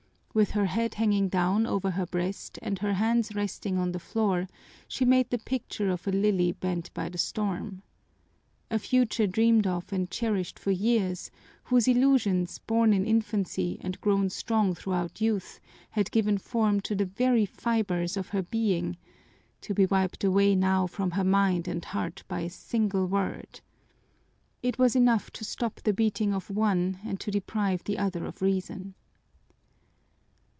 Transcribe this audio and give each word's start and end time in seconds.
With 0.33 0.51
her 0.51 0.67
head 0.67 0.93
hanging 0.93 1.27
down 1.27 1.67
over 1.67 1.91
her 1.91 2.05
breast 2.05 2.57
and 2.61 2.79
her 2.79 2.93
hands 2.93 3.35
resting 3.35 3.77
on 3.77 3.91
the 3.91 3.99
floor 3.99 4.47
she 4.87 5.03
made 5.03 5.29
the 5.29 5.37
picture 5.37 5.89
of 5.89 6.07
a 6.07 6.11
lily 6.11 6.53
bent 6.53 6.89
by 6.93 7.09
the 7.09 7.17
storm. 7.17 7.83
A 8.69 8.79
future 8.79 9.27
dreamed 9.27 9.67
of 9.67 9.91
and 9.91 10.09
cherished 10.09 10.57
for 10.57 10.71
years, 10.71 11.31
whose 11.65 11.85
illusions, 11.85 12.59
born 12.59 12.93
in 12.93 13.05
infancy 13.05 13.77
and 13.81 13.99
grown 13.99 14.29
strong 14.29 14.73
throughout 14.73 15.19
youth, 15.19 15.59
had 15.89 16.09
given 16.11 16.37
form 16.37 16.79
to 16.79 16.95
the 16.95 17.03
very 17.03 17.45
fibers 17.45 18.15
of 18.15 18.29
her 18.29 18.41
being, 18.41 18.95
to 19.59 19.73
be 19.73 19.85
wiped 19.85 20.23
away 20.23 20.55
now 20.55 20.87
from 20.87 21.11
her 21.11 21.25
mind 21.25 21.67
and 21.67 21.83
heart 21.83 22.23
by 22.29 22.39
a 22.39 22.49
single 22.49 23.05
word! 23.05 23.59
It 24.63 24.77
was 24.79 24.95
enough 24.95 25.29
to 25.31 25.43
stop 25.43 25.81
the 25.81 25.91
beating 25.93 26.33
of 26.33 26.49
one 26.49 26.99
and 27.03 27.19
to 27.19 27.31
deprive 27.31 27.83
the 27.83 27.97
other 27.97 28.23
of 28.23 28.41
reason. 28.41 28.93